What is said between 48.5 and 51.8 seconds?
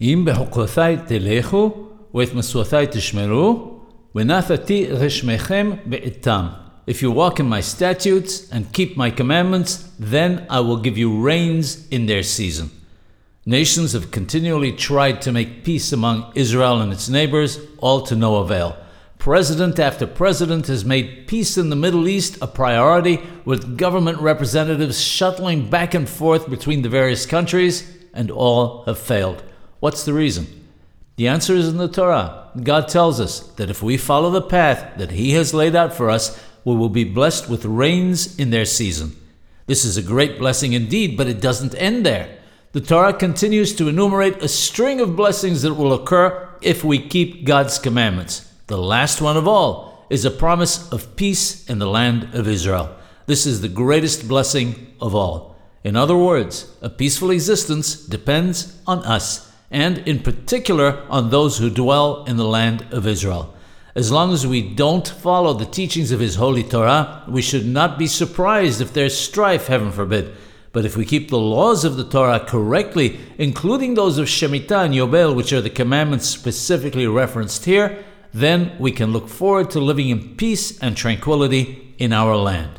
The last one of all is a promise of peace in